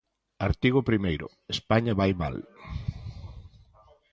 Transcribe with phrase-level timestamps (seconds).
[0.49, 1.25] Artigo primeiro:
[1.55, 2.35] España vai mal.